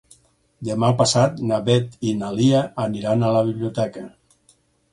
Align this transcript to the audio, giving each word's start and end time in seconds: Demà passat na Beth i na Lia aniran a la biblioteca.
Demà 0.69 0.87
passat 1.01 1.37
na 1.51 1.59
Beth 1.67 1.93
i 2.11 2.15
na 2.23 2.31
Lia 2.39 2.63
aniran 2.87 3.27
a 3.29 3.33
la 3.39 3.47
biblioteca. 3.53 4.07